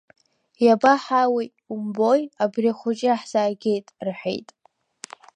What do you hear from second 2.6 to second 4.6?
ахәыҷы иаҳзааигеит,— рҳәеит.